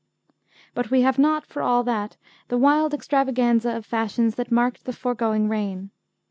But 0.73 0.89
we 0.89 1.01
have 1.03 1.19
not, 1.19 1.45
for 1.45 1.61
all 1.61 1.83
that, 1.83 2.17
the 2.47 2.57
wild 2.57 2.91
extravaganza 2.91 3.69
of 3.77 3.85
fashions 3.85 4.33
that 4.33 4.51
marked 4.51 4.85
the 4.85 4.93
foregoing 4.93 5.47
reign. 5.47 5.91